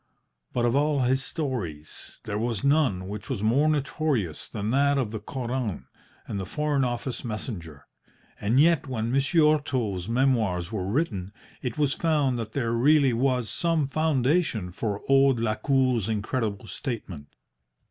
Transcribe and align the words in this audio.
But 0.51 0.65
of 0.65 0.75
all 0.75 1.01
his 1.01 1.23
stories 1.23 2.17
there 2.23 2.39
was 2.39 2.63
none 2.63 3.07
which 3.07 3.29
was 3.29 3.43
more 3.43 3.69
notorious 3.69 4.49
than 4.49 4.71
that 4.71 4.97
of 4.97 5.11
the 5.11 5.19
Koran 5.19 5.85
and 6.25 6.39
the 6.39 6.45
Foreign 6.47 6.83
Office 6.83 7.23
messenger. 7.23 7.85
And 8.39 8.59
yet 8.59 8.87
when 8.87 9.11
Monsieur 9.11 9.53
Otto's 9.57 10.09
memoirs 10.09 10.71
were 10.71 10.87
written 10.87 11.31
it 11.61 11.77
was 11.77 11.93
found 11.93 12.39
that 12.39 12.53
there 12.53 12.73
really 12.73 13.13
was 13.13 13.47
some 13.51 13.85
foundation 13.85 14.71
for 14.71 15.03
old 15.07 15.39
Lacour's 15.39 16.09
incredible 16.09 16.65
statement. 16.65 17.35